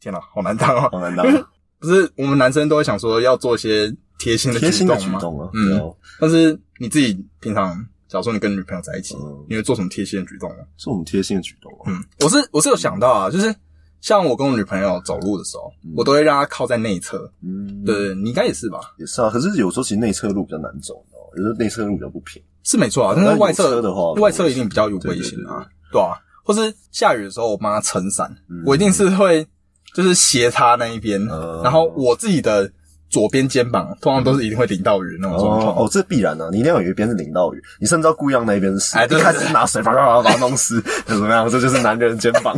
[0.00, 0.88] 天哪，好难当啊！
[0.92, 1.26] 好难当。
[1.80, 5.80] 不是我们男生都会想说要做一些贴心的贴心的举动啊，嗯
[6.20, 7.74] 但是你自己平常，
[8.06, 10.50] 假如说你跟女朋友在一起，嗯你会做什么贴心的举动
[10.86, 11.84] 我们贴心的举动啊。
[11.86, 13.54] 嗯，我是我是有想到啊，就是
[14.00, 17.30] 像我跟我女朋友走路的时候，我都会让她靠在内侧。
[17.42, 18.80] 嗯，对，对，你应该也是吧？
[18.98, 19.30] 也是啊。
[19.30, 21.30] 可是有时候其实内侧路比较难走，你知道吗？
[21.36, 22.42] 有时候内侧路比较不平。
[22.62, 26.12] 是没错啊，但是外侧的话外侧一定比较有危险啊，对啊。
[26.44, 29.46] 或是下雨的时候，我帮她撑伞，嗯我一定是会
[29.94, 32.70] 就是斜插那一边，呃然后我自己的
[33.08, 35.74] 左边肩膀通常都是一定会淋到雨那种状况。
[35.76, 36.48] 哦哦，这必然啊！
[36.52, 38.96] 你一定要有一边是淋到雨，你甚至要故意让那一边是湿。
[38.98, 41.48] 哎对一开始是拿水把把把它弄湿， 怎么样？
[41.50, 42.56] 这就是男人肩膀。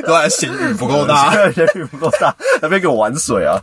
[0.06, 1.34] 都在嫌雨不够大。
[1.48, 3.58] 人雨不够大， 那边给我玩水啊！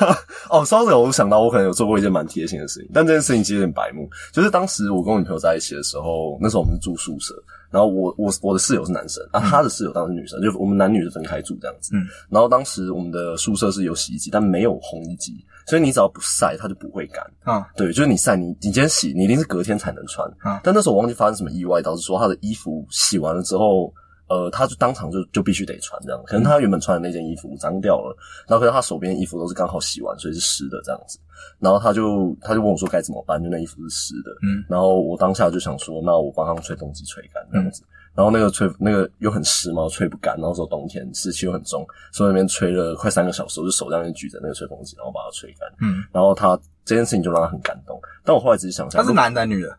[0.50, 4.08] 哦，稍等，我想到我可能有做过一件蛮贴心的事情，但这件事情其实有点白目。
[4.32, 7.34] 就是当时我跟我女朋友在一起的时候，那时候我们住宿舍，
[7.70, 11.90] 然后我我我的室友是男生啊，他的室友当然是女生，就我们男女是分开住这样子。
[11.94, 17.24] 嗯，然后当时我们的宿舍是有洗衣机，但没有烘衣机，所以你只要不晒，它就不会干。
[17.42, 20.26] 啊，对，就是你晒你，你今天洗，你一定是隔天才能穿。
[20.38, 23.92] 啊但那时候我忘记发生什么意外，导致说他的衣服洗完了之后，
[24.28, 26.22] 呃，他就当场就就必须得穿这样。
[26.26, 28.16] 可能他原本穿的那件衣服脏掉了，
[28.48, 31.18] 然后可能他手边的衣服都是刚好洗完，所以是湿的这样子。
[31.58, 34.30] 然后他就他就问我说该怎么办，就那衣服是湿的。
[34.42, 37.82] 嗯，然后我当下就想说，那我帮他用吹风机吹干这样子。
[38.14, 40.34] 然后那个吹那个又很湿嘛，吹不干。
[40.36, 45.70] 然后说冬天湿气又很重，所以那边吹了快三个小时，我就手这样举着那个吹风机，然后把它吹干。
[45.82, 48.00] 嗯，然后他这件事情就让他很感动。
[48.24, 49.76] 但我后来仔细想想，他是男的还是女的？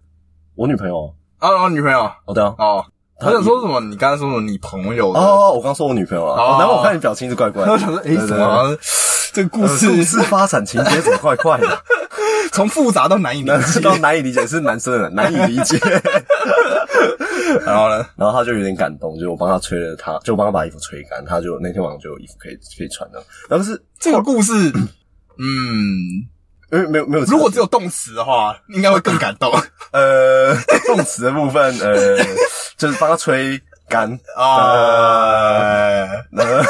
[0.54, 2.00] 我女朋友啊，哦，女朋友。
[2.26, 2.86] 哦，对啊，哦，
[3.20, 3.80] 他想说什么？
[3.82, 4.42] 你刚才说什么？
[4.42, 5.12] 你朋友？
[5.14, 7.72] 哦，我刚说我女朋友啊，哦哦，难怪我看你表情是怪怪的。
[7.74, 8.78] 我想说，诶，对怎么
[9.34, 11.68] 这个故呃事故事发展情节怎么怪怪的？
[12.54, 13.80] 从复杂到难以理解？
[13.82, 15.78] 到难以理解是男生的难以理解。
[17.66, 18.06] 然后呢？
[18.16, 23.24] 然后他就有点感动，就我帮他吹了他，就我帮他把衣服吹干，他就那天晚上就有衣服可以可以穿了。
[23.50, 24.54] 然后是这个故事，
[25.38, 26.28] 嗯，
[26.72, 29.52] 因为没有没有，如果只有动词的话，应该会更感动
[29.92, 30.54] 呃
[30.86, 32.18] 动词的部分，呃，
[32.78, 34.74] 就是帮他吹干啊。
[36.32, 36.64] 呃，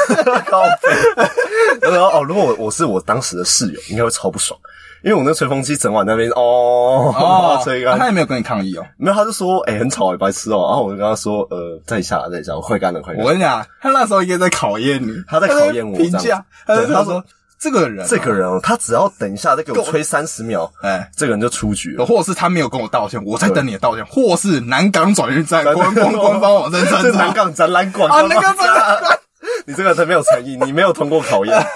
[0.46, 1.90] 靠背。
[1.90, 4.58] 然后哦，如果我我是我当时的室友，应该会超不爽，
[5.02, 8.86] 因为我那吹风机整晚那边哦，哦，吹干啊他，也没有跟你抗议哦。
[8.98, 13.24] 没有，他就说哎、很吵哎、白痴哦、然后我就跟他说呃再一下再一下，我快干了快干了。
[13.24, 17.24] 我跟你讲，他那时候应该在考验你，他在考验我评价，他说
[17.58, 21.10] 这个人啊，这个人哦，他只要等一下再给我吹三十秒，哎。
[21.16, 22.06] 这个人就出局了。
[22.06, 29.18] 或者是他没有跟我道歉，我在等你的道歉，或是南港转运站官方对官方网站上这南港展览馆啊，南港展览馆，
[29.66, 31.56] 你这个人没有诚意，你没有通过考验。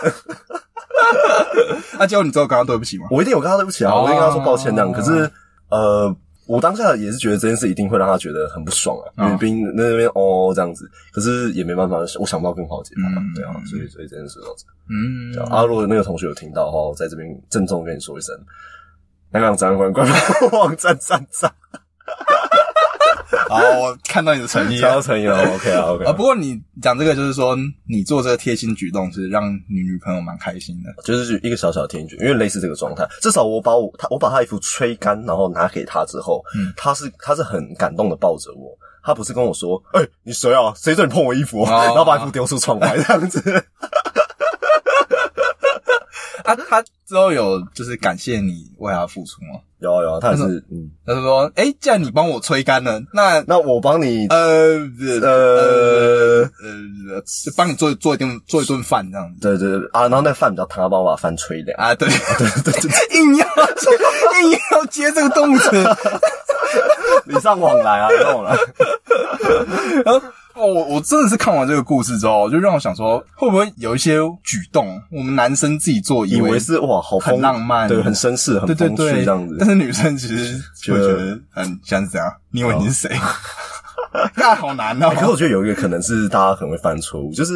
[1.98, 3.06] 啊，结果你之后跟他对不起吗？
[3.10, 4.92] 我一定有跟他对不起啊，哦我一定跟他说抱歉这样。
[4.92, 5.28] 可是
[5.68, 6.14] 呃，
[6.52, 14.66] 我当下也是觉得这件事一定会让他觉得很不爽啊，因为嗯毕竟那边哦这样子，可是也没办法，我想不到更好的解法嗯，对啊，所以所以这件事到这。
[14.90, 15.32] 嗯。
[15.50, 18.38] 阿洛，啊如果那个同学有听到的话，我在这边郑重跟你说一声，
[19.30, 21.50] 南港展览馆官方网站赞赞，
[23.48, 26.10] 好，我看到你的诚意了超诚意了，OK 啊 OK 啊。
[26.10, 26.12] 啊。
[26.12, 27.56] 不过你讲这个就是说，
[27.88, 31.02] 你做这个贴心举动是让你女朋友蛮开心的。
[31.02, 40.72] 就是一个小小的天局，因为类似这个状态，至少我把我他我把他衣服吹干，然后拿给他之后，嗯他是他是很感动的抱着我，他不是跟我说，哎、你谁啊？
[40.76, 41.62] 谁叫你碰我衣服？
[41.64, 43.64] 哦然后把衣服丢出窗外这样子。
[46.44, 49.60] 啊，他之后有就是感谢你为他付出吗？
[49.82, 54.78] 有啊有啊，他是嗯，他就说，哎、既然你帮我吹干了，那那我帮你呃
[55.20, 56.50] 呃呃
[57.56, 59.40] 帮你做做一顿做一顿饭这样子。
[59.40, 61.76] 对对对啊，然后那个饭比较烫，他帮我把饭吹凉。
[61.78, 62.08] 啊，对。
[62.38, 65.70] 对对对，硬要硬要接这个动词，
[67.26, 68.56] 礼尚往来啊，礼尚往来。
[70.04, 70.22] 然后
[70.54, 79.56] 哦，我我真的是看完这个故事之后，就让我想说，会不会有一些举动，我们男生自己做，以为是哇，好很浪漫，对，很绅士，很对对对这样子。
[79.58, 83.16] 但是女生其实就会觉得很像是这样，你以为你是谁？
[84.36, 85.10] 那好难哦。
[85.14, 87.54] 可是我觉得有一个可能是大家可能会犯错误，就是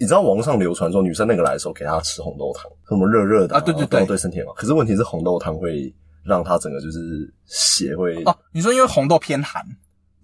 [0.00, 4.52] 你知道网络上流传说女生那个来的时候给她吃红豆汤，什么热热的啊，对对对，对身体好。
[4.54, 8.36] 可是问题是红豆汤会让她整个就是血会哦。
[8.50, 9.64] 你说因为红豆偏寒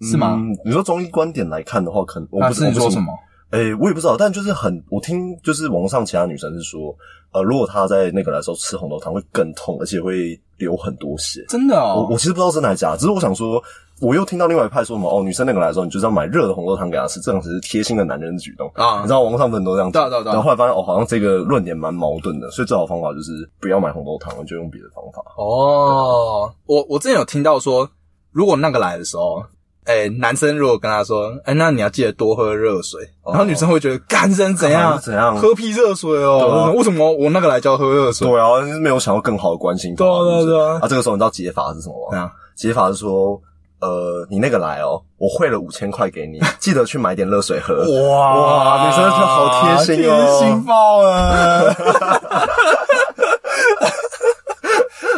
[0.01, 0.37] 是吗？
[0.65, 3.13] 你说中医观点来看的话，可能我不是说什么？
[3.51, 6.95] 诶，我也不知道，但就是很我听就是网上其他女生是说，
[7.31, 11.45] 呃，如果她在那个来的时候吃红豆汤会更痛，而且会流很多血。
[11.49, 13.61] 真的哦，我我其实不知道真的还是假，只是我想说。
[14.01, 19.01] 我又听到另外一派说什么哦，女生那个来的时候，你就是要买热的红豆汤给她吃，这样才是贴心的男人的举动啊！
[19.01, 25.21] 你知道网上很多这样讲，然后后来发现哦，好像这个论点蛮矛盾的，所以最好方法就是不要买红豆汤，就用别的方法。
[25.37, 27.87] 哦，我我之前有听到说，
[28.31, 29.43] 如果那个来的时候，
[29.85, 36.71] 哎，男生如果跟他说，哎，那你要记得多喝热水，然后女生会觉得干生怎样怎样喝屁热水哦？
[36.75, 38.27] 为什么我那个来就要喝热水？
[38.27, 39.95] 对啊，没有想到更好的关心。
[39.95, 40.79] 对啊对啊对啊！
[40.81, 42.31] 啊，这个时候你知道解法是什么吗？
[42.55, 43.39] 解法是说。
[43.83, 47.77] 呃，你那个来哦，我汇了五千块给你，记得去买点热水喝。
[47.77, 51.73] 哇哇，女生就好贴心哦，贴心爆了！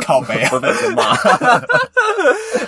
[0.06, 1.12] 靠背会被骂。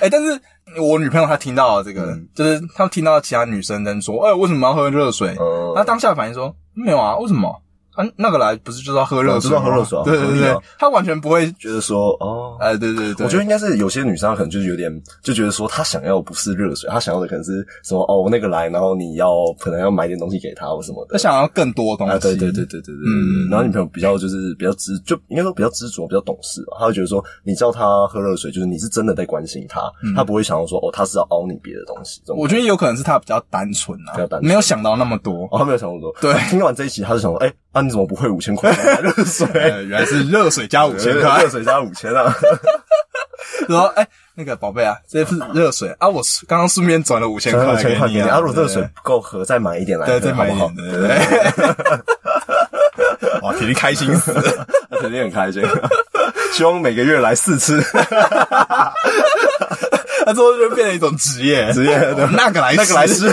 [0.01, 0.37] 哎，但是
[0.79, 5.35] 我女朋友她听到了这个，就是她听到其他女生在说，哎，为什么要喝热水？
[5.75, 7.61] 她当下反应说，没有啊，为什么？
[7.95, 9.41] 啊，那个来不是就是要喝热水？
[9.41, 9.99] 就是要喝热水。
[10.03, 14.91] 对对对，他完全不会觉得说哦，哎，对对对，我觉得应该是有些女生可能就是有点
[15.21, 22.19] 就觉得说，她想要不是热水，她想要的可能是什么哦，我那个来，然后你要可能要买点东西给她或什么的，她想要更多东西。
[22.19, 23.49] 对对对对对对，嗯。
[23.49, 26.77] 然后女朋友比较就是比较知，就应该说比较知足，比较懂事吧。
[26.79, 29.81] 她会觉得说，你叫她喝热水，就是你是真的在关心她，
[30.15, 32.21] 她不会想要说哦，她是要凹你别的东西。
[32.27, 35.45] 我觉得有可能是她比较单纯啊，比较单，没有想到那么多。
[35.51, 36.13] 哦，她没有想那么多。
[36.19, 37.53] 对，听完这一期，她就想说，哎。
[37.75, 38.71] 那你怎么不会五千块
[39.03, 39.47] 热水？
[39.53, 42.33] 原来是热水加五千块， 热水加五千啊！
[43.67, 48.39] 然后哎，那个宝贝啊，这是热水啊，我刚刚顺便转了五千块给你啊。
[48.39, 51.17] 如果热水不够喝，再买一点来，对，再买一点，对对对。
[53.41, 54.65] 哇，肯定开心死，了
[55.01, 55.61] 肯定很开心，
[56.53, 57.83] 希望每个月来四次。
[60.25, 61.97] 他之后就变成一种职业，职业
[62.31, 63.29] 那个来那个来吃。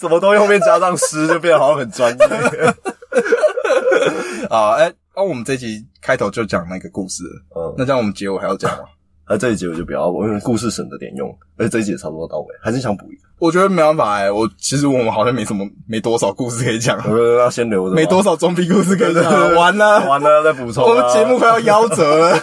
[0.00, 2.24] 什么东西后面加上诗，就变得好像很专业
[4.48, 4.70] 啊！
[4.78, 7.22] 哎，那我们这集开头就讲那个故事，
[7.54, 8.84] 嗯，那这样我们结尾还要讲吗？
[9.26, 11.28] 啊，这一集我就不要，因为故事省着点用，
[11.58, 13.22] 而且这一集也差不多到尾，还是想补一个。
[13.38, 16.98] 我觉得没办法哎，我其实我们好像没什么，没多少故事可以讲，
[17.38, 22.38] 要先留着，没多少装逼故事可以讲，完了， 完了，再补充，我们节目快要夭折了。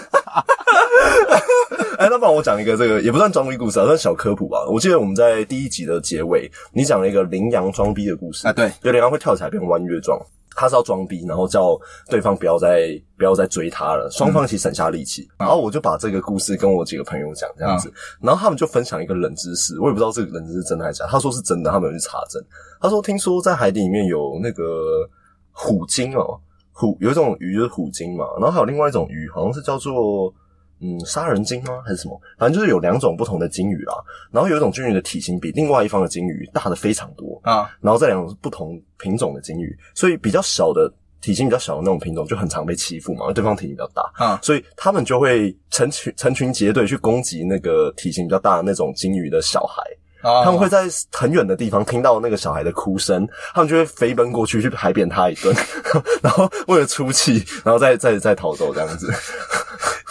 [2.28, 4.65] 哎，那我讲一个这个也不算装逼故事啊，算小科普吧。
[4.69, 10.19] 我记得我们在第一集的结尾，你讲了一个羚羊装逼的故事啊，对，就羚羊会跳起来变弯月状，
[10.53, 15.25] 他是要装逼，然后叫对方不要再不要再追他了，双方一起省下力气。
[15.39, 17.89] 然后我就把这个故事跟我几个朋友讲这样子，
[18.21, 22.43] 然后他们就分享一个冷知识，我也不知道这个冷知识真的还是假，他说是真的，他们有去查证。
[22.82, 25.09] 他说听说在海底里面有那个
[25.51, 26.38] 虎鲸哦，
[26.73, 30.34] 虎有一种鱼就是虎鲸嘛，然后还有另外一种鱼，好像是叫做。
[30.80, 31.82] 嗯，杀人鲸吗？
[31.86, 32.19] 还是什么？
[32.38, 33.93] 反正就是有两种不同的鲸鱼啦。
[34.32, 37.69] 然后有一种鲸鱼的体型比另外一方的鲸鱼大的非常多啊。
[37.82, 44.39] 然后这两种不同品种的鲸鱼，所以比较小的体型比较小的那种品种就很常被欺负嘛，因为对方体型比较大啊。
[44.43, 49.84] 所以他们就会成群成群结队去攻击那个体型比较大的那种鲸鱼的小孩。
[50.23, 55.55] 他们会在很远的地方听到那个小孩的哭声，他们就会飞奔过去去海扁他一顿，
[56.21, 59.09] 然后为了出气，然后再再再逃走这样子。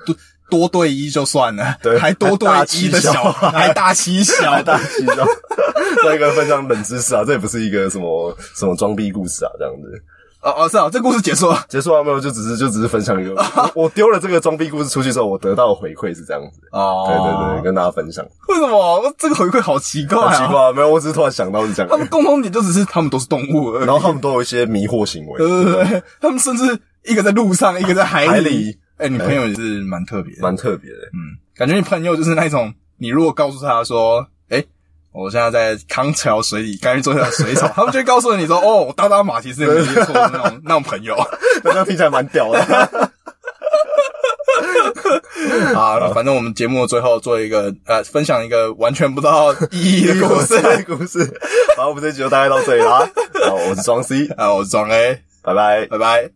[0.48, 5.26] 多多对一就算了，对，还多对一的小孩，还大欺小， 大欺小。
[6.04, 10.02] 再一个分享冷知识啊，这也不是一个什么什么装逼故事啊，这样子。
[10.42, 12.20] 哦哦，是啊，这故事结束了，结束了没有？
[12.20, 13.34] 就只是就只是分享一个，
[13.74, 16.60] 我丢了这个装逼故事出去之后，我得到的回馈是这样子。
[16.70, 18.24] 哦，对对对，跟大家分享。
[18.48, 20.16] 为什么这个回馈好奇怪？
[20.36, 21.90] 奇怪，没有，我只是突然想到是这样。
[21.90, 25.38] 他们共同点就只是他们都是动物，然后他们都有一些迷惑行为。
[25.38, 28.78] 对对对，他们甚至一个在路上，一个在海里。
[28.98, 30.98] 哎，你朋友也是蛮特别，蛮特别的。
[31.12, 34.64] 嗯，感觉你朋友就是那种，你如果告诉他说，哎，
[35.12, 41.16] 我现在在康桥水里，赶紧做一下水草，他们就会告诉你说，哦，我搭搭马其实没错的那种那种朋友，
[41.62, 42.58] 那这样听起来蛮屌的。
[45.74, 51.38] 啊，反正我们节目最后做一个呃，分享一个完全不知道意义的故事，故事。
[51.76, 53.06] 好，我们这集就大概到这里啦。
[53.46, 56.30] 好，我是庄 C，啊，我是庄 A，拜拜，拜拜。